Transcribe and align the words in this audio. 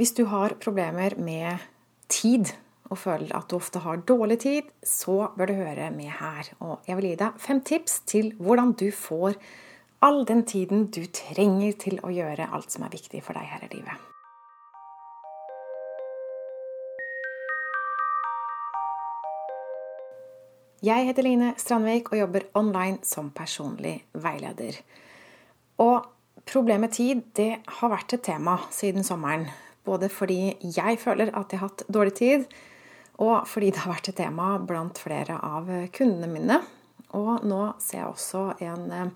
Hvis 0.00 0.14
du 0.16 0.22
har 0.24 0.54
problemer 0.56 1.12
med 1.20 1.60
tid 2.08 2.54
og 2.88 2.96
føler 3.02 3.34
at 3.36 3.50
du 3.50 3.58
ofte 3.58 3.82
har 3.84 4.00
dårlig 4.08 4.38
tid, 4.40 4.70
så 4.80 5.26
bør 5.36 5.50
du 5.50 5.58
høre 5.58 5.90
med 5.92 6.08
her. 6.08 6.48
Og 6.64 6.88
jeg 6.88 6.96
vil 6.96 7.06
gi 7.10 7.18
deg 7.20 7.36
fem 7.36 7.60
tips 7.60 7.98
til 8.08 8.30
hvordan 8.40 8.72
du 8.80 8.86
får 8.96 9.36
all 10.00 10.24
den 10.24 10.46
tiden 10.48 10.86
du 10.88 11.02
trenger 11.04 11.76
til 11.84 12.00
å 12.00 12.14
gjøre 12.16 12.48
alt 12.48 12.72
som 12.72 12.88
er 12.88 12.94
viktig 12.96 13.20
for 13.28 13.36
deg 13.36 13.44
her 13.52 13.68
i 13.68 13.70
livet. 13.76 14.08
Jeg 20.80 21.10
heter 21.12 21.28
Line 21.28 21.54
Strandvik 21.60 22.14
og 22.14 22.22
jobber 22.24 22.48
online 22.56 23.02
som 23.04 23.34
personlig 23.36 23.98
veileder. 24.16 24.80
Og 25.84 26.06
problemet 26.48 26.96
tid 26.96 27.26
det 27.36 27.58
har 27.82 27.98
vært 28.00 28.16
et 28.16 28.30
tema 28.32 28.62
siden 28.72 29.04
sommeren. 29.04 29.50
Både 29.86 30.10
fordi 30.12 30.56
jeg 30.60 30.98
føler 31.00 31.32
at 31.32 31.52
jeg 31.52 31.60
har 31.60 31.70
hatt 31.70 31.86
dårlig 31.88 32.14
tid, 32.18 32.44
og 33.20 33.46
fordi 33.48 33.70
det 33.72 33.82
har 33.82 33.92
vært 33.92 34.10
et 34.12 34.18
tema 34.20 34.54
blant 34.64 34.98
flere 35.00 35.36
av 35.44 35.68
kundene 35.96 36.28
mine. 36.30 36.58
Og 37.16 37.44
nå 37.44 37.60
ser 37.82 38.00
jeg 38.00 38.08
også 38.08 38.42
en, 38.64 39.12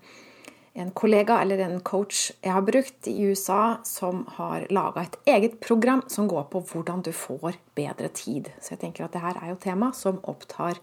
en 0.75 0.91
kollega 0.97 1.39
eller 1.41 1.63
en 1.65 1.79
coach 1.85 2.27
jeg 2.43 2.53
har 2.53 2.65
brukt 2.67 3.09
i 3.09 3.15
USA, 3.29 3.77
som 3.87 4.25
har 4.37 4.67
laga 4.73 5.05
et 5.05 5.17
eget 5.37 5.57
program 5.63 6.03
som 6.11 6.29
går 6.29 6.49
på 6.51 6.61
hvordan 6.69 7.05
du 7.05 7.13
får 7.15 7.57
bedre 7.77 8.11
tid. 8.13 8.51
Så 8.59 8.75
jeg 8.75 8.83
tenker 8.83 9.07
at 9.07 9.15
det 9.15 9.23
her 9.23 9.41
er 9.41 9.53
jo 9.53 9.61
tema 9.63 9.93
som 9.95 10.21
opptar 10.27 10.81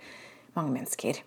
mange 0.56 0.74
mennesker. 0.74 1.22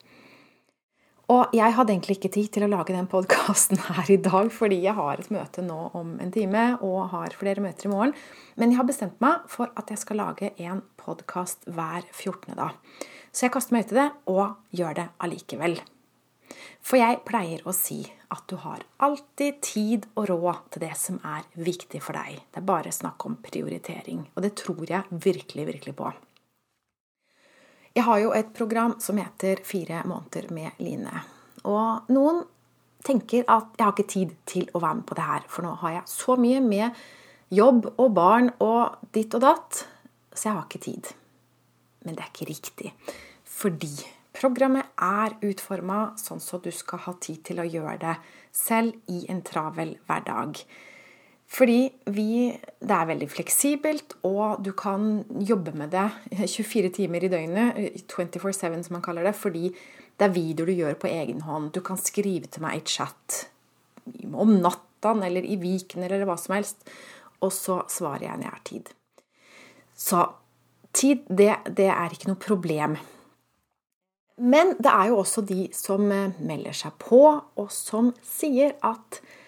Og 1.33 1.55
jeg 1.57 1.73
hadde 1.73 1.89
egentlig 1.89 2.19
ikke 2.19 2.29
tid 2.35 2.51
til 2.53 2.67
å 2.67 2.69
lage 2.69 2.93
den 2.93 3.07
podkasten 3.09 3.79
her 3.87 4.09
i 4.13 4.19
dag, 4.21 4.51
fordi 4.53 4.77
jeg 4.83 4.93
har 4.93 5.17
et 5.17 5.31
møte 5.33 5.63
nå 5.65 5.77
om 5.97 6.11
en 6.21 6.33
time 6.33 6.65
og 6.85 7.09
har 7.15 7.33
flere 7.33 7.63
møter 7.65 7.89
i 7.89 7.93
morgen. 7.93 8.13
Men 8.61 8.69
jeg 8.69 8.77
har 8.77 8.89
bestemt 8.91 9.17
meg 9.23 9.47
for 9.49 9.73
at 9.73 9.89
jeg 9.89 10.03
skal 10.03 10.21
lage 10.21 10.51
en 10.61 10.83
podkast 11.01 11.65
hver 11.65 12.05
14. 12.11 12.53
da. 12.59 12.69
Så 13.33 13.47
jeg 13.47 13.55
kaster 13.55 13.73
meg 13.73 13.87
ut 13.87 13.95
i 13.95 13.99
det 14.03 14.07
og 14.29 14.77
gjør 14.77 14.99
det 15.01 15.07
allikevel. 15.25 15.79
For 16.85 17.01
jeg 17.01 17.23
pleier 17.25 17.65
å 17.65 17.73
si 17.73 18.03
at 18.29 18.45
du 18.45 18.59
har 18.61 18.85
alltid 19.01 19.57
tid 19.65 20.05
og 20.13 20.29
råd 20.29 20.61
til 20.75 20.85
det 20.85 20.93
som 20.99 21.17
er 21.25 21.49
viktig 21.57 22.03
for 22.05 22.21
deg. 22.21 22.37
Det 22.53 22.61
er 22.61 22.69
bare 22.69 22.93
snakk 22.93 23.25
om 23.25 23.39
prioritering. 23.41 24.27
Og 24.37 24.45
det 24.45 24.53
tror 24.61 24.85
jeg 24.85 25.09
virkelig, 25.09 25.65
virkelig 25.73 25.97
på. 25.97 26.13
Jeg 27.95 28.03
har 28.03 28.19
jo 28.19 28.33
et 28.35 28.49
program 28.51 28.97
som 28.99 29.15
heter 29.15 29.61
Fire 29.63 30.01
måneder 30.03 30.49
med 30.51 30.81
Line. 30.83 31.21
Og 31.63 32.09
noen 32.11 32.41
tenker 33.05 33.45
at 33.47 33.77
jeg 33.77 33.85
har 33.85 33.93
ikke 33.93 34.11
tid 34.11 34.33
til 34.49 34.65
å 34.75 34.81
være 34.83 34.97
med 34.99 35.05
på 35.07 35.15
det 35.15 35.27
her, 35.29 35.45
for 35.47 35.63
nå 35.63 35.71
har 35.79 35.93
jeg 35.93 36.11
så 36.11 36.35
mye 36.35 36.59
med 36.65 37.05
jobb 37.55 37.87
og 37.93 38.09
barn 38.17 38.49
og 38.65 38.97
ditt 39.15 39.37
og 39.37 39.45
datt, 39.45 39.85
så 40.35 40.49
jeg 40.49 40.57
har 40.57 40.67
ikke 40.67 40.83
tid. 40.89 41.13
Men 42.03 42.17
det 42.17 42.25
er 42.25 42.33
ikke 42.33 42.49
riktig. 42.49 42.91
Fordi 43.47 43.93
programmet 44.35 44.91
er 44.99 45.37
utforma 45.47 46.01
sånn 46.19 46.43
så 46.43 46.59
du 46.59 46.73
skal 46.75 47.05
ha 47.05 47.15
tid 47.23 47.45
til 47.47 47.63
å 47.63 47.69
gjøre 47.69 47.95
det 48.01 48.17
selv 48.51 49.07
i 49.07 49.23
en 49.31 49.39
travel 49.47 49.95
hverdag. 50.09 50.59
Fordi 51.45 51.91
vi, 52.09 52.55
det 52.81 52.95
er 52.95 53.09
veldig 53.09 53.27
fleksibelt, 53.29 54.17
og 54.25 54.63
du 54.65 54.71
kan 54.77 55.23
jobbe 55.45 55.75
med 55.77 55.93
det 55.93 56.07
24 56.57 56.91
timer 56.97 57.25
i 57.25 57.31
døgnet, 57.31 58.01
24-7 58.09 58.87
som 58.87 58.97
man 58.97 59.05
kaller 59.05 59.27
det, 59.27 59.35
fordi 59.37 59.69
det 60.15 60.29
er 60.29 60.33
videoer 60.33 60.71
du 60.71 60.79
gjør 60.79 60.97
på 60.99 61.11
egen 61.11 61.43
hånd. 61.45 61.71
Du 61.75 61.81
kan 61.85 61.99
skrive 62.01 62.49
til 62.49 62.65
meg 62.65 62.79
i 62.79 62.85
chat 62.87 63.45
om 64.33 64.57
natten 64.61 65.23
eller 65.25 65.45
i 65.45 65.57
viken 65.61 66.05
eller 66.05 66.25
hva 66.25 66.37
som 66.39 66.55
helst, 66.57 66.81
og 67.43 67.53
så 67.53 67.81
svarer 67.91 68.25
jeg 68.25 68.39
når 68.39 68.47
jeg 68.47 68.55
har 68.55 68.65
tid. 68.69 68.93
Så 69.95 70.23
tid, 70.95 71.25
det, 71.29 71.51
det 71.77 71.91
er 71.91 72.13
ikke 72.13 72.31
noe 72.31 72.41
problem. 72.41 72.97
Men 74.41 74.73
det 74.81 74.91
er 74.91 75.11
jo 75.11 75.21
også 75.21 75.45
de 75.47 75.69
som 75.75 76.03
melder 76.09 76.75
seg 76.75 76.95
på, 76.99 77.21
og 77.37 77.69
som 77.71 78.11
sier 78.25 78.73
at 78.83 79.21
Eh, 79.21 79.44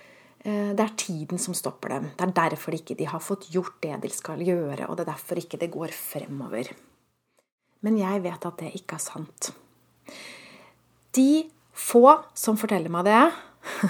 det 0.47 0.79
er 0.79 0.93
tiden 0.95 1.41
som 1.41 1.55
stopper 1.57 1.91
dem. 1.91 2.05
Det 2.15 2.23
er 2.23 2.53
derfor 2.53 2.75
ikke 2.77 2.95
de 2.95 3.07
har 3.09 3.19
fått 3.23 3.49
gjort 3.51 3.81
det 3.83 3.97
de 4.05 4.11
skal 4.13 4.39
gjøre, 4.39 4.87
og 4.87 4.95
det 4.95 5.03
er 5.03 5.11
derfor 5.11 5.41
ikke 5.41 5.59
det 5.59 5.73
går 5.73 5.91
fremover. 5.91 6.69
Men 7.83 7.97
jeg 7.99 8.23
vet 8.23 8.47
at 8.47 8.61
det 8.61 8.71
ikke 8.79 8.95
er 8.95 9.03
sant. 9.03 9.51
De 11.17 11.47
få 11.77 12.05
som 12.37 12.57
forteller 12.59 12.91
meg 12.93 13.05
det 13.09 13.19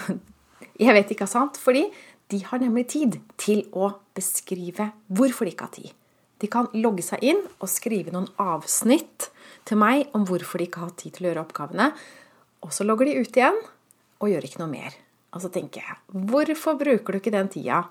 Jeg 0.84 0.94
vet 0.94 1.14
ikke 1.14 1.26
er 1.26 1.32
sant, 1.32 1.58
fordi 1.62 1.88
de 2.34 2.42
har 2.46 2.62
nemlig 2.62 2.88
tid 2.92 3.16
til 3.40 3.64
å 3.74 3.94
beskrive 4.18 4.92
hvorfor 5.08 5.48
de 5.48 5.54
ikke 5.54 5.70
har 5.70 5.74
tid. 5.78 5.94
De 6.38 6.50
kan 6.52 6.68
logge 6.78 7.06
seg 7.06 7.24
inn 7.26 7.40
og 7.58 7.72
skrive 7.72 8.14
noen 8.14 8.28
avsnitt 8.42 9.32
til 9.66 9.80
meg 9.82 10.12
om 10.18 10.28
hvorfor 10.28 10.62
de 10.62 10.68
ikke 10.68 10.84
har 10.84 10.94
tid 11.00 11.16
til 11.16 11.26
å 11.26 11.32
gjøre 11.32 11.46
oppgavene. 11.48 11.90
Og 12.66 12.74
så 12.76 12.86
logger 12.86 13.10
de 13.10 13.24
ut 13.24 13.40
igjen 13.40 13.58
og 14.22 14.30
gjør 14.30 14.46
ikke 14.46 14.62
noe 14.62 14.74
mer. 14.74 14.98
Og 15.38 15.44
så 15.44 15.52
tenker 15.54 15.84
jeg, 15.86 15.98
hvorfor 16.34 16.80
bruker 16.80 17.14
du 17.14 17.20
ikke 17.20 17.34
den 17.36 17.50
tida 17.54 17.84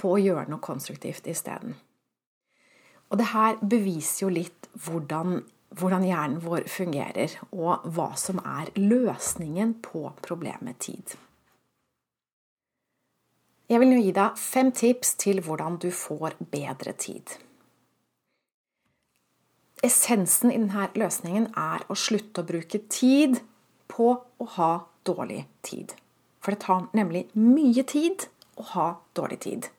på 0.00 0.14
å 0.14 0.20
gjøre 0.22 0.48
noe 0.48 0.64
konstruktivt 0.64 1.26
isteden? 1.28 1.74
Og 3.12 3.18
det 3.20 3.26
her 3.34 3.58
beviser 3.60 4.24
jo 4.24 4.30
litt 4.32 4.68
hvordan, 4.86 5.42
hvordan, 5.76 6.06
hjernen 6.08 6.40
vår 6.40 6.64
fungerer, 6.72 7.34
og 7.52 7.84
hva 7.92 8.14
som 8.16 8.40
er 8.40 8.70
løsningen 8.78 9.76
på 9.84 10.06
problemet 10.24 10.80
tid. 10.86 11.12
Jeg 13.68 13.80
vil 13.80 13.92
nå 13.92 13.98
gi 14.00 14.14
deg 14.16 14.40
fem 14.40 14.70
tips 14.72 15.12
til 15.20 15.42
hvordan 15.44 15.76
du 15.84 15.90
får 15.92 16.38
bedre 16.40 16.94
tid. 16.96 17.34
Essensen 19.84 20.48
i 20.48 20.56
denne 20.56 20.88
løsningen 20.96 21.50
er 21.52 21.84
å 21.92 21.98
slutte 21.98 22.40
å 22.40 22.48
bruke 22.48 22.80
tid 22.88 23.42
på 23.92 24.08
å 24.16 24.48
ha 24.56 24.72
dårlig 25.04 25.42
tid. 25.60 25.92
For 26.44 26.52
det 26.52 26.60
tar 26.66 26.90
nemlig 26.92 27.24
mye 27.40 27.86
tid 27.88 28.26
å 28.60 28.66
ha 28.74 28.88
dårlig 29.16 29.40
tid. 29.46 29.70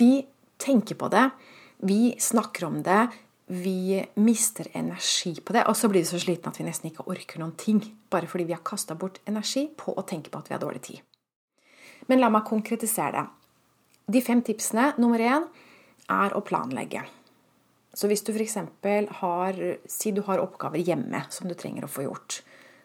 Vi 0.00 0.24
tenker 0.56 0.96
på 0.96 1.10
det, 1.12 1.28
vi 1.84 2.16
snakker 2.20 2.64
om 2.64 2.80
det, 2.82 3.02
vi 3.46 4.00
mister 4.14 4.66
energi 4.72 5.36
på 5.40 5.52
det, 5.52 5.66
og 5.68 5.76
så 5.76 5.90
blir 5.92 6.02
vi 6.02 6.08
så 6.08 6.18
slitne 6.18 6.50
at 6.50 6.58
vi 6.58 6.66
nesten 6.66 6.88
ikke 6.90 7.06
orker 7.12 7.38
noen 7.42 7.54
ting, 7.60 7.82
bare 8.10 8.26
fordi 8.26 8.48
vi 8.48 8.56
har 8.56 8.64
kasta 8.66 8.96
bort 8.98 9.20
energi 9.28 9.66
på 9.76 9.94
å 9.94 10.06
tenke 10.08 10.32
på 10.32 10.40
at 10.40 10.48
vi 10.50 10.56
har 10.56 10.64
dårlig 10.64 10.82
tid. 10.88 11.04
Men 12.08 12.22
la 12.22 12.30
meg 12.32 12.48
konkretisere 12.48 13.20
det. 13.20 13.26
De 14.06 14.22
fem 14.22 14.40
tipsene 14.46 14.92
nummer 15.02 15.22
én 15.22 15.46
er 16.14 16.34
å 16.34 16.42
planlegge. 16.46 17.02
Så 17.96 18.06
hvis 18.10 18.22
du 18.22 18.32
f.eks. 18.34 18.58
har 19.20 19.56
Si 19.90 20.12
du 20.12 20.20
har 20.26 20.42
oppgaver 20.42 20.78
hjemme 20.78 21.24
som 21.30 21.48
du 21.48 21.54
trenger 21.58 21.86
å 21.86 21.90
få 21.90 22.04
gjort. 22.06 22.42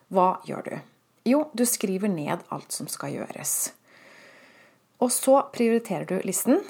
Hva 0.10 0.40
gjør 0.48 0.70
du? 0.70 0.76
Jo, 1.28 1.50
du 1.54 1.66
skriver 1.66 2.10
ned 2.10 2.42
alt 2.50 2.72
som 2.74 2.88
skal 2.90 3.14
gjøres. 3.14 3.74
Og 5.02 5.12
så 5.14 5.38
prioriterer 5.54 6.08
du 6.10 6.18
listen, 6.26 6.62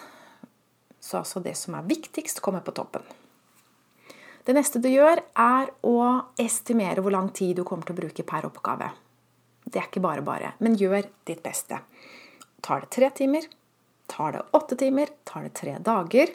så 1.00 1.22
altså 1.22 1.42
det 1.44 1.56
som 1.60 1.76
er 1.76 1.88
viktigst, 1.88 2.42
kommer 2.44 2.64
på 2.64 2.74
toppen. 2.76 3.04
Det 4.44 4.56
neste 4.58 4.82
du 4.82 4.90
gjør, 4.90 5.22
er 5.38 5.72
å 5.86 5.96
estimere 6.42 7.04
hvor 7.04 7.14
lang 7.14 7.30
tid 7.36 7.60
du 7.60 7.64
kommer 7.68 7.88
til 7.88 7.96
å 7.96 8.02
bruke 8.02 8.26
per 8.28 8.48
oppgave. 8.48 8.90
Det 9.64 9.80
er 9.80 9.88
ikke 9.88 10.04
bare 10.04 10.26
bare, 10.26 10.54
men 10.60 10.76
gjør 10.80 11.06
ditt 11.28 11.44
beste. 11.46 11.80
Tar 12.62 12.84
det 12.84 12.92
tre 12.96 13.12
timer? 13.22 13.48
Tar 14.12 14.36
det 14.36 14.44
åtte 14.58 14.76
timer? 14.80 15.14
Tar 15.24 15.48
det 15.48 15.54
tre 15.60 15.78
dager? 15.80 16.34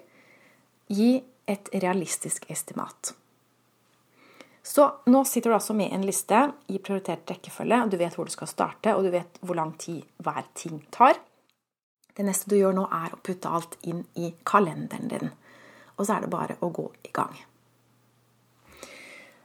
Gi 0.88 1.10
et 1.50 1.68
realistisk 1.74 2.48
estimat. 2.50 3.12
Så 4.66 4.84
nå 5.06 5.22
sitter 5.24 5.50
du 5.50 5.54
altså 5.54 5.74
med 5.78 5.92
en 5.94 6.02
liste 6.02 6.40
i 6.74 6.80
prioritert 6.82 7.30
rekkefølge. 7.30 7.84
Du 7.86 7.96
vet 8.00 8.16
hvor 8.18 8.26
du 8.26 8.34
skal 8.34 8.50
starte, 8.50 8.96
og 8.96 9.04
du 9.06 9.12
vet 9.14 9.38
hvor 9.46 9.54
lang 9.54 9.76
tid 9.78 10.02
hver 10.26 10.48
ting 10.58 10.80
tar. 10.90 11.20
Det 12.16 12.24
neste 12.26 12.50
du 12.50 12.56
gjør 12.58 12.74
nå, 12.74 12.86
er 12.90 13.14
å 13.14 13.20
putte 13.22 13.52
alt 13.52 13.76
inn 13.86 14.02
i 14.18 14.32
kalenderen 14.48 15.12
din. 15.12 15.30
Og 15.94 16.08
så 16.08 16.16
er 16.16 16.26
det 16.26 16.32
bare 16.32 16.56
å 16.66 16.72
gå 16.74 16.86
i 17.06 17.12
gang. 17.14 17.36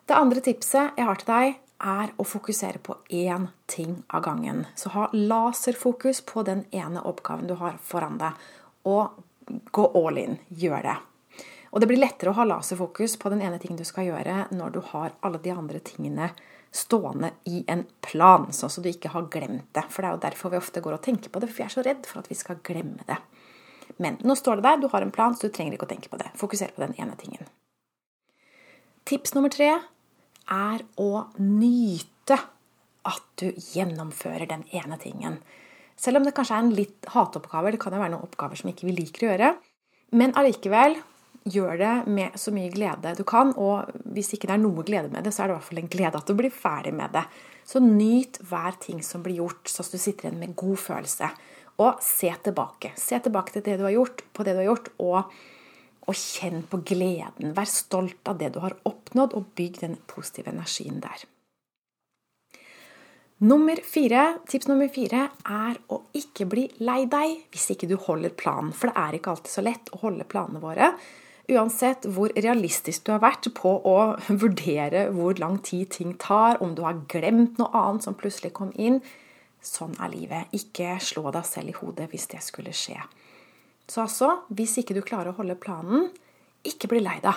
Det 0.09 0.17
andre 0.17 0.41
tipset 0.41 0.97
jeg 0.97 1.05
har 1.05 1.21
til 1.21 1.29
deg, 1.29 1.59
er 1.81 2.11
å 2.17 2.25
fokusere 2.25 2.81
på 2.81 2.97
én 3.09 3.47
ting 3.69 3.99
av 4.09 4.25
gangen. 4.25 4.65
Så 4.75 4.89
ha 4.93 5.07
laserfokus 5.13 6.21
på 6.25 6.43
den 6.49 6.65
ene 6.73 7.01
oppgaven 7.05 7.49
du 7.49 7.55
har 7.61 7.77
foran 7.85 8.17
deg, 8.21 8.41
og 8.89 9.21
gå 9.69 9.87
all 10.01 10.17
in. 10.17 10.37
Gjør 10.49 10.89
det. 10.89 10.97
Og 11.71 11.79
det 11.79 11.87
blir 11.87 12.01
lettere 12.01 12.33
å 12.33 12.35
ha 12.35 12.45
laserfokus 12.47 13.15
på 13.19 13.31
den 13.31 13.43
ene 13.45 13.59
tingen 13.61 13.79
du 13.79 13.87
skal 13.87 14.09
gjøre, 14.09 14.47
når 14.51 14.73
du 14.75 14.81
har 14.91 15.13
alle 15.23 15.39
de 15.43 15.53
andre 15.55 15.79
tingene 15.79 16.31
stående 16.71 17.33
i 17.47 17.63
en 17.71 17.85
plan, 18.03 18.47
sånn 18.55 18.71
at 18.71 18.83
du 18.83 18.89
ikke 18.91 19.11
har 19.13 19.27
glemt 19.31 19.71
det. 19.75 19.85
For 19.91 20.03
det 20.03 20.09
er 20.09 20.17
jo 20.17 20.25
derfor 20.25 20.51
vi 20.51 20.59
ofte 20.59 20.83
går 20.83 20.97
og 20.97 21.03
tenker 21.05 21.31
på 21.31 21.39
det, 21.43 21.51
for 21.51 21.63
vi 21.63 21.67
er 21.67 21.73
så 21.73 21.83
redd 21.85 22.07
for 22.07 22.23
at 22.23 22.29
vi 22.31 22.37
skal 22.39 22.59
glemme 22.63 23.07
det. 23.07 23.17
Men 24.03 24.19
nå 24.23 24.35
står 24.39 24.59
det 24.59 24.67
der, 24.67 24.79
du 24.83 24.87
har 24.91 25.03
en 25.03 25.15
plan, 25.15 25.35
så 25.35 25.47
du 25.47 25.55
trenger 25.55 25.75
ikke 25.75 25.87
å 25.87 25.91
tenke 25.91 26.11
på 26.11 26.19
det. 26.19 26.31
Fokuser 26.39 26.71
på 26.75 26.83
den 26.83 26.95
ene 26.99 27.15
tingen. 27.19 27.47
Tips 29.07 29.35
nummer 29.35 29.51
tre 29.51 29.73
er 30.51 30.83
å 30.99 31.11
nyte 31.39 32.37
at 33.07 33.27
du 33.41 33.49
gjennomfører 33.51 34.47
den 34.49 34.63
ene 34.75 34.99
tingen. 35.01 35.39
Selv 35.99 36.19
om 36.19 36.25
det 36.25 36.33
kanskje 36.37 36.57
er 36.57 36.65
en 36.65 36.75
litt 36.75 37.09
hatoppgave, 37.13 37.73
det 37.73 37.81
kan 37.81 37.93
jo 37.93 38.01
være 38.01 38.13
noen 38.15 38.27
oppgaver 38.27 38.59
som 38.59 38.71
ikke 38.71 38.87
vi 38.87 38.97
liker 38.99 39.27
å 39.27 39.31
gjøre, 39.33 39.51
Men 40.11 40.33
allikevel, 40.35 40.97
gjør 41.49 41.77
det 41.79 41.93
med 42.11 42.35
så 42.39 42.53
mye 42.53 42.71
glede 42.73 43.13
du 43.17 43.23
kan. 43.27 43.53
Og 43.57 43.89
hvis 44.13 44.33
ikke 44.35 44.49
det 44.49 44.57
er 44.57 44.63
noe 44.63 44.85
glede 44.87 45.11
med 45.13 45.25
det, 45.25 45.33
så 45.33 45.43
er 45.43 45.49
det 45.49 45.55
i 45.55 45.59
hvert 45.59 45.69
fall 45.69 45.81
en 45.83 45.93
glede 45.95 46.21
at 46.21 46.29
du 46.29 46.37
blir 46.37 46.53
ferdig 46.53 46.93
med 46.97 47.15
det. 47.15 47.25
Så 47.67 47.81
nyt 47.83 48.41
hver 48.49 48.77
ting 48.81 49.01
som 49.05 49.23
blir 49.25 49.41
gjort, 49.41 49.69
så 49.69 49.85
du 49.85 49.97
sitter 49.97 50.29
igjen 50.29 50.41
med 50.41 50.55
god 50.59 50.77
følelse. 50.81 51.31
Og 51.81 52.03
se 52.05 52.29
tilbake. 52.45 52.93
Se 52.99 53.19
tilbake 53.23 53.55
til 53.55 53.65
det 53.65 53.79
du 53.79 53.87
har 53.87 53.95
gjort, 53.95 54.23
på 54.33 54.45
det 54.45 54.55
du 54.55 54.61
har 54.61 54.69
gjort, 54.69 54.89
og, 55.01 55.35
og 56.05 56.17
kjenn 56.17 56.65
på 56.69 56.81
gleden. 56.85 57.55
Vær 57.57 57.69
stolt 57.69 58.31
av 58.31 58.41
det 58.41 58.53
du 58.55 58.61
har 58.63 58.77
oppnådd, 58.89 59.37
og 59.37 59.53
bygg 59.57 59.81
den 59.85 59.97
positive 60.11 60.53
energien 60.53 61.01
der. 61.01 61.25
Nummer 63.41 63.79
fire, 63.81 64.35
tips 64.45 64.67
nummer 64.69 64.91
fire 64.93 65.23
er 65.49 65.79
å 65.89 65.97
ikke 66.13 66.45
bli 66.45 66.67
lei 66.85 67.07
deg 67.09 67.39
hvis 67.49 67.71
ikke 67.73 67.87
du 67.89 67.95
holder 67.97 68.35
planen. 68.37 68.69
For 68.69 68.91
det 68.91 69.01
er 69.01 69.17
ikke 69.17 69.33
alltid 69.33 69.49
så 69.49 69.63
lett 69.65 69.89
å 69.95 70.01
holde 70.03 70.27
planene 70.29 70.61
våre. 70.61 70.91
Uansett 71.51 72.05
hvor 72.07 72.31
realistisk 72.37 73.05
du 73.05 73.11
har 73.11 73.23
vært 73.23 73.49
på 73.57 73.73
å 73.87 73.95
vurdere 74.43 75.09
hvor 75.15 75.39
lang 75.41 75.59
tid 75.65 75.91
ting 75.97 76.15
tar, 76.21 76.61
om 76.63 76.75
du 76.77 76.85
har 76.85 77.03
glemt 77.11 77.59
noe 77.59 77.71
annet 77.75 78.07
som 78.07 78.17
plutselig 78.17 78.53
kom 78.55 78.71
inn. 78.79 79.01
Sånn 79.61 79.93
er 80.01 80.13
livet. 80.13 80.53
Ikke 80.57 80.95
slå 81.03 81.27
deg 81.33 81.45
selv 81.45 81.73
i 81.73 81.77
hodet 81.77 82.07
hvis 82.11 82.29
det 82.31 82.41
skulle 82.45 82.73
skje. 82.75 82.97
Så 83.91 84.05
altså, 84.05 84.29
hvis 84.55 84.77
ikke 84.79 84.95
du 84.95 85.01
klarer 85.03 85.33
å 85.33 85.39
holde 85.41 85.59
planen, 85.59 86.07
ikke 86.63 86.89
bli 86.91 87.01
lei 87.03 87.17
deg. 87.23 87.35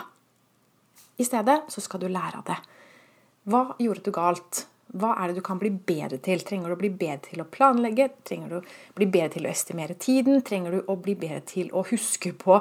I 1.19 1.27
stedet 1.27 1.65
så 1.71 1.83
skal 1.83 2.03
du 2.03 2.07
lære 2.11 2.39
av 2.41 2.47
det. 2.47 2.61
Hva 3.51 3.65
gjorde 3.83 4.07
du 4.07 4.15
galt? 4.15 4.65
Hva 4.95 5.15
er 5.19 5.31
det 5.31 5.41
du 5.41 5.45
kan 5.45 5.59
bli 5.59 5.73
bedre 5.75 6.21
til? 6.23 6.43
Trenger 6.47 6.71
du 6.71 6.77
å 6.77 6.81
bli 6.81 6.91
bedre 6.95 7.25
til 7.27 7.43
å 7.43 7.49
planlegge? 7.51 8.09
Trenger 8.27 8.53
du 8.53 8.57
å 8.61 8.65
bli 8.95 9.09
bedre 9.11 9.35
til 9.35 9.49
å 9.49 9.51
estimere 9.51 9.97
tiden? 9.99 10.43
Trenger 10.47 10.77
du 10.77 10.91
å 10.91 10.97
bli 11.01 11.17
bedre 11.19 11.43
til 11.49 11.73
å 11.75 11.83
huske 11.89 12.31
på 12.39 12.61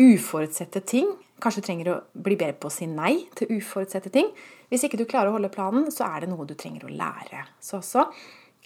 uforutsette 0.00 0.82
ting? 0.86 1.10
Kanskje 1.42 1.62
du 1.62 1.66
trenger 1.66 1.90
å 1.92 1.98
bli 2.14 2.36
bedre 2.38 2.56
på 2.58 2.70
å 2.70 2.74
si 2.74 2.86
nei 2.90 3.26
til 3.38 3.52
uforutsette 3.58 4.12
ting? 4.14 4.30
Hvis 4.70 4.86
ikke 4.86 4.98
du 5.00 5.04
klarer 5.08 5.30
å 5.30 5.36
holde 5.36 5.52
planen, 5.52 5.90
så 5.94 6.06
er 6.08 6.24
det 6.24 6.30
noe 6.32 6.46
du 6.48 6.54
trenger 6.58 6.86
å 6.86 6.94
lære. 6.94 7.44
Så 7.62 7.78
også 7.80 8.08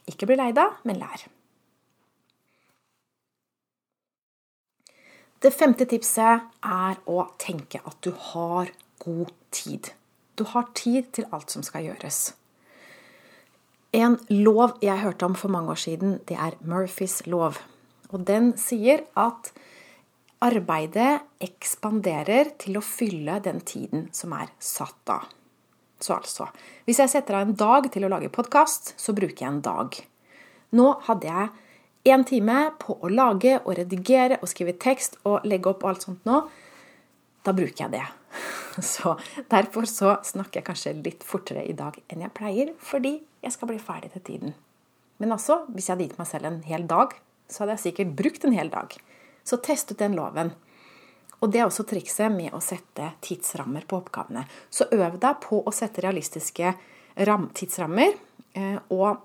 ikke 0.08 0.28
bli 0.30 0.38
lei 0.40 0.52
deg, 0.56 0.78
men 0.88 1.00
lær. 1.02 1.26
Det 5.38 5.52
femte 5.54 5.86
tipset 5.86 6.48
er 6.66 6.98
å 7.06 7.28
tenke 7.38 7.78
at 7.86 8.00
du 8.02 8.10
har 8.32 8.72
god 9.04 9.30
tid. 9.54 9.92
Du 10.34 10.42
har 10.50 10.66
tid 10.74 11.12
til 11.14 11.28
alt 11.30 11.54
som 11.54 11.62
skal 11.66 11.86
gjøres. 11.86 12.32
En 13.94 14.18
lov 14.28 14.74
jeg 14.82 15.00
hørte 15.00 15.28
om 15.28 15.36
for 15.38 15.48
mange 15.48 15.72
år 15.72 15.80
siden, 15.80 16.18
det 16.28 16.36
er 16.36 16.58
Murphys 16.60 17.22
lov. 17.26 17.60
Og 18.10 18.26
den 18.26 18.52
sier 18.58 19.06
at 19.16 19.52
arbeidet 20.44 21.24
ekspanderer 21.42 22.52
til 22.62 22.78
å 22.78 22.84
fylle 22.84 23.38
den 23.42 23.60
tiden 23.66 24.06
som 24.14 24.34
er 24.36 24.52
satt 24.62 25.12
av. 25.12 25.26
Så 25.98 26.14
altså, 26.14 26.46
hvis 26.86 27.00
jeg 27.02 27.10
setter 27.10 27.38
av 27.38 27.48
en 27.48 27.56
dag 27.58 27.88
til 27.90 28.06
å 28.06 28.10
lage 28.12 28.30
podkast, 28.30 28.92
så 29.00 29.14
bruker 29.16 29.42
jeg 29.42 29.50
en 29.50 29.64
dag. 29.64 29.98
Nå 30.78 30.92
hadde 31.08 31.26
jeg 31.26 32.12
én 32.14 32.24
time 32.28 32.58
på 32.78 32.94
å 33.02 33.10
lage 33.10 33.56
og 33.64 33.74
redigere 33.80 34.38
og 34.38 34.50
skrive 34.52 34.76
tekst 34.78 35.18
og 35.26 35.46
legge 35.48 35.72
opp 35.72 35.82
og 35.82 35.92
alt 35.92 36.06
sånt 36.06 36.28
nå. 36.28 36.44
Da 37.42 37.54
bruker 37.56 37.86
jeg 37.86 37.96
det. 37.96 38.06
Så 38.92 39.16
derfor 39.50 39.88
så 39.90 40.16
snakker 40.22 40.60
jeg 40.60 40.68
kanskje 40.68 40.94
litt 41.00 41.26
fortere 41.26 41.64
i 41.66 41.74
dag 41.74 41.96
enn 42.06 42.22
jeg 42.22 42.34
pleier, 42.36 42.74
fordi 42.78 43.16
jeg 43.42 43.54
skal 43.54 43.72
bli 43.72 43.80
ferdig 43.82 44.12
til 44.14 44.26
tiden. 44.30 44.54
Men 45.18 45.34
altså, 45.34 45.64
hvis 45.74 45.88
jeg 45.88 45.96
hadde 45.96 46.06
gitt 46.06 46.20
meg 46.20 46.30
selv 46.30 46.46
en 46.46 46.60
hel 46.68 46.86
dag, 46.86 47.16
så 47.50 47.64
hadde 47.64 47.74
jeg 47.74 47.88
sikkert 47.88 48.14
brukt 48.20 48.44
en 48.46 48.54
hel 48.54 48.70
dag. 48.70 48.94
Så 49.48 49.56
test 49.64 49.92
ut 49.92 49.98
den 49.98 50.16
loven. 50.18 50.50
Og 51.40 51.52
det 51.52 51.62
er 51.62 51.68
også 51.68 51.86
trikset 51.88 52.32
med 52.34 52.52
å 52.52 52.60
sette 52.60 53.12
tidsrammer 53.24 53.86
på 53.88 54.00
oppgavene. 54.02 54.42
Så 54.68 54.90
øv 54.92 55.16
deg 55.22 55.38
på 55.40 55.62
å 55.64 55.72
sette 55.72 56.02
realistiske 56.04 56.74
tidsrammer, 57.16 58.12
eh, 58.52 58.76
og 58.92 59.22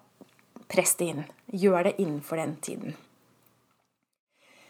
press 0.71 0.95
det 0.95 1.09
inn. 1.11 1.23
Gjør 1.51 1.89
det 1.89 1.95
innenfor 1.99 2.39
den 2.39 2.55
tiden. 2.55 2.95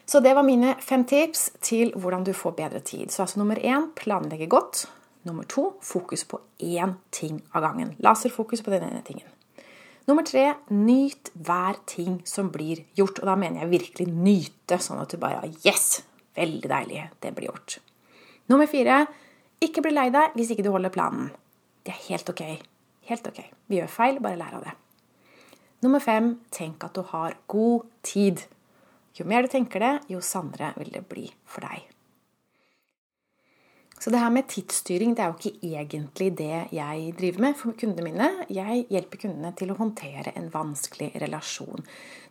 Så 0.05 0.19
det 0.19 0.33
var 0.33 0.43
mine 0.43 0.75
fem 0.81 1.05
tips 1.05 1.51
til 1.61 1.93
hvordan 1.95 2.23
du 2.23 2.33
får 2.33 2.57
bedre 2.57 2.79
tid. 2.79 3.11
Så 3.11 3.23
altså 3.23 3.39
nummer 3.39 3.55
én 3.55 3.91
planlegge 3.95 4.49
godt. 4.49 4.87
Nummer 5.23 5.43
to 5.43 5.73
fokus 5.81 6.23
på 6.23 6.41
én 6.59 6.97
ting 7.11 7.41
av 7.53 7.61
gangen. 7.61 7.95
Laserfokus 7.99 8.61
på 8.61 8.71
den 8.71 8.83
ene 8.83 9.01
tingen. 9.05 9.29
Nummer 10.09 10.25
tre 10.27 10.49
nyt 10.75 11.31
hver 11.33 11.79
ting 11.87 12.19
som 12.27 12.49
blir 12.51 12.83
gjort. 12.97 13.21
Og 13.21 13.29
da 13.29 13.37
mener 13.39 13.63
jeg 13.63 13.73
virkelig 13.77 14.07
nyte, 14.11 14.79
sånn 14.81 15.01
at 15.03 15.13
du 15.13 15.19
bare 15.21 15.47
Yes! 15.63 16.03
Veldig 16.33 16.69
deilig. 16.69 17.03
Det 17.21 17.29
blir 17.37 17.51
gjort. 17.51 17.77
Nummer 18.49 18.67
fire 18.67 19.03
ikke 19.63 19.83
bli 19.85 19.93
lei 19.93 20.07
deg 20.11 20.33
hvis 20.35 20.51
ikke 20.53 20.65
du 20.65 20.71
holder 20.73 20.91
planen. 20.93 21.29
Det 21.85 21.93
er 21.93 22.01
helt 22.09 22.31
ok. 22.33 22.41
Helt 23.07 23.27
ok. 23.29 23.39
Vi 23.69 23.79
gjør 23.79 23.91
feil, 23.91 24.19
bare 24.23 24.39
lær 24.39 24.57
av 24.57 24.65
det. 24.65 24.73
Nummer 25.83 26.03
fem 26.03 26.33
tenk 26.51 26.83
at 26.87 26.95
du 26.95 27.03
har 27.13 27.37
god 27.51 27.87
tid. 28.07 28.45
Jo 29.13 29.27
mer 29.29 29.45
du 29.45 29.51
tenker 29.51 29.83
det, 29.83 29.93
jo 30.09 30.23
sannere 30.23 30.73
vil 30.79 30.93
det 30.95 31.05
bli 31.11 31.27
for 31.45 31.65
deg. 31.67 31.92
Så 34.03 34.11
det 34.11 34.19
her 34.19 34.33
med 34.35 34.49
tidsstyring 34.51 35.13
det 35.15 35.23
er 35.23 35.29
jo 35.31 35.37
ikke 35.37 35.67
egentlig 35.69 36.25
det 36.35 36.57
jeg 36.75 37.11
driver 37.15 37.43
med 37.45 37.53
for 37.55 37.75
kundene 37.79 38.03
mine. 38.03 38.25
Jeg 38.51 38.81
hjelper 38.91 39.21
kundene 39.21 39.53
til 39.55 39.71
å 39.71 39.77
håndtere 39.77 40.33
en 40.35 40.49
vanskelig 40.51 41.13
relasjon. 41.23 41.85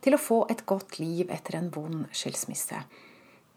Til 0.05 0.13
å 0.13 0.19
få 0.21 0.37
et 0.53 0.61
godt 0.69 0.99
liv 1.01 1.33
etter 1.33 1.57
en 1.57 1.71
vond 1.73 2.03
skilsmisse. 2.13 2.77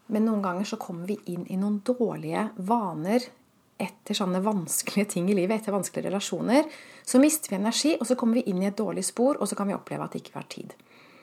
Men 0.09 0.25
noen 0.25 0.41
ganger 0.41 0.65
så 0.65 0.81
kommer 0.81 1.05
vi 1.11 1.19
inn 1.29 1.45
i 1.45 1.59
noen 1.61 1.77
dårlige 1.85 2.47
vaner 2.57 3.29
etter 3.77 4.17
sånne 4.17 4.41
vanskelige 4.41 5.11
ting 5.13 5.29
i 5.29 5.37
livet, 5.37 5.61
etter 5.61 5.77
vanskelige 5.77 6.09
relasjoner. 6.09 6.65
Så 7.05 7.21
mister 7.21 7.53
vi 7.53 7.61
energi, 7.61 7.93
og 7.99 8.09
så 8.09 8.17
kommer 8.17 8.41
vi 8.41 8.47
inn 8.49 8.65
i 8.65 8.71
et 8.71 8.81
dårlig 8.81 9.05
spor, 9.05 9.37
og 9.37 9.45
så 9.45 9.53
kan 9.59 9.69
vi 9.69 9.77
oppleve 9.77 10.09
at 10.09 10.17
det 10.17 10.23
ikke 10.23 10.39
var 10.39 10.49
tid. 10.49 10.73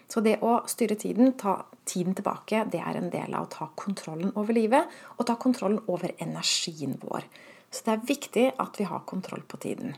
Så 0.09 0.23
det 0.25 0.39
å 0.45 0.61
styre 0.71 0.97
tiden, 1.01 1.33
ta 1.41 1.63
tiden 1.89 2.15
tilbake, 2.17 2.65
det 2.71 2.81
er 2.81 2.99
en 2.99 3.11
del 3.13 3.35
av 3.35 3.47
å 3.47 3.53
ta 3.53 3.69
kontrollen 3.79 4.33
over 4.39 4.57
livet 4.57 4.91
og 5.17 5.27
ta 5.29 5.37
kontrollen 5.41 5.83
over 5.91 6.15
energien 6.23 6.97
vår. 7.03 7.27
Så 7.71 7.87
det 7.87 7.95
er 7.95 8.09
viktig 8.09 8.47
at 8.63 8.79
vi 8.79 8.87
har 8.89 9.07
kontroll 9.09 9.43
på 9.49 9.59
tiden. 9.65 9.97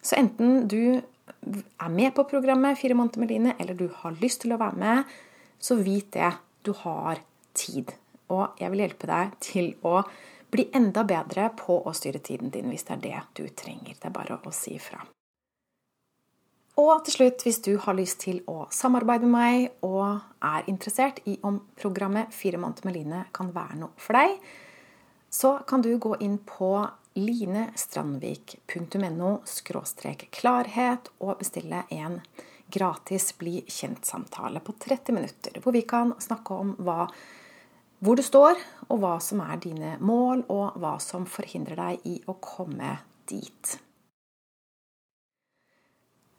Så 0.00 0.16
enten 0.16 0.68
du 0.70 1.00
er 1.02 1.92
med 1.92 2.14
på 2.16 2.24
programmet 2.30 2.78
Fire 2.78 2.96
måneder 2.96 3.20
med 3.20 3.32
Line, 3.32 3.54
eller 3.58 3.74
du 3.74 3.88
har 4.00 4.16
lyst 4.22 4.42
til 4.44 4.54
å 4.54 4.60
være 4.60 4.80
med, 4.80 5.18
så 5.60 5.76
vit 5.76 6.12
det. 6.14 6.32
Du 6.62 6.72
har 6.84 7.20
tid. 7.56 7.92
Og 8.32 8.58
jeg 8.60 8.72
vil 8.72 8.84
hjelpe 8.84 9.08
deg 9.10 9.36
til 9.42 9.70
å 9.86 10.00
bli 10.50 10.68
enda 10.76 11.04
bedre 11.04 11.50
på 11.56 11.82
å 11.84 11.92
styre 11.96 12.22
tiden 12.24 12.52
din 12.54 12.70
hvis 12.72 12.86
det 12.88 12.96
er 12.96 13.04
det 13.04 13.22
du 13.36 13.48
trenger. 13.52 13.96
Det 13.98 14.08
er 14.08 14.14
bare 14.14 14.40
å 14.40 14.54
si 14.54 14.76
ifra. 14.78 15.00
Og 16.78 17.00
til 17.02 17.10
slutt, 17.16 17.42
hvis 17.42 17.58
du 17.66 17.72
har 17.82 17.96
lyst 17.98 18.20
til 18.22 18.38
å 18.46 18.70
samarbeide 18.70 19.26
med 19.26 19.34
meg 19.34 19.66
og 19.86 20.20
er 20.46 20.62
interessert 20.70 21.18
i 21.26 21.34
om 21.42 21.58
programmet 21.78 22.34
Fire 22.34 22.58
måneder 22.62 22.84
med 22.86 22.94
Line 22.94 23.24
kan 23.34 23.50
være 23.54 23.76
noe 23.80 23.90
for 23.98 24.12
deg, 24.14 24.38
så 25.28 25.58
kan 25.66 25.82
du 25.82 25.98
gå 25.98 26.16
inn 26.22 26.38
på 26.46 26.88
linestrandvik.no 27.18 29.42
klarhet 30.38 31.08
og 31.18 31.38
bestille 31.40 31.82
en 31.90 32.20
gratis 32.70 33.34
bli 33.40 33.62
kjent-samtale 33.66 34.60
på 34.62 34.72
30 34.78 35.12
minutter, 35.16 35.60
hvor 35.62 35.72
vi 35.74 35.82
kan 35.82 36.14
snakke 36.22 36.54
om 36.54 36.76
hva, 36.78 37.08
hvor 37.98 38.14
du 38.14 38.22
står, 38.22 38.54
og 38.86 38.98
hva 39.02 39.20
som 39.24 39.40
er 39.42 39.56
dine 39.64 39.96
mål, 39.98 40.44
og 40.52 40.72
hva 40.78 40.98
som 41.02 41.26
forhindrer 41.26 41.76
deg 41.80 41.98
i 42.06 42.22
å 42.28 42.34
komme 42.38 42.98
dit. 43.26 43.87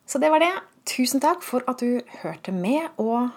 Så 0.09 0.17
det 0.17 0.29
var 0.29 0.39
det. 0.39 0.53
Tusen 0.97 1.21
takk 1.21 1.43
for 1.45 1.61
at 1.69 1.83
du 1.83 1.99
hørte 2.23 2.49
med. 2.49 2.87
Og 2.97 3.29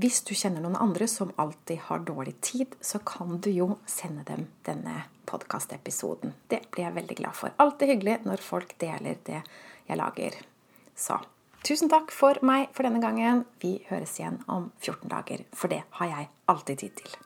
hvis 0.00 0.22
du 0.24 0.32
kjenner 0.32 0.64
noen 0.64 0.78
andre 0.80 1.04
som 1.12 1.34
alltid 1.36 1.82
har 1.90 2.06
dårlig 2.08 2.38
tid, 2.40 2.72
så 2.80 3.02
kan 3.04 3.36
du 3.44 3.50
jo 3.52 3.66
sende 3.84 4.24
dem 4.24 4.46
denne 4.64 5.02
podkastepisoden. 5.28 6.32
Det 6.48 6.62
blir 6.72 6.86
jeg 6.86 6.96
veldig 6.96 7.18
glad 7.20 7.36
for. 7.36 7.52
Alltid 7.60 7.92
hyggelig 7.92 8.16
når 8.24 8.46
folk 8.46 8.72
deler 8.80 9.20
det 9.28 9.42
jeg 9.90 10.00
lager. 10.00 10.40
Så 10.96 11.20
tusen 11.60 11.92
takk 11.92 12.08
for 12.16 12.40
meg 12.40 12.72
for 12.72 12.88
denne 12.88 13.04
gangen. 13.04 13.44
Vi 13.60 13.76
høres 13.92 14.16
igjen 14.16 14.40
om 14.48 14.70
14 14.80 15.12
dager, 15.12 15.44
for 15.52 15.68
det 15.68 15.84
har 16.00 16.14
jeg 16.14 16.30
alltid 16.48 16.86
tid 16.86 17.00
til. 17.04 17.25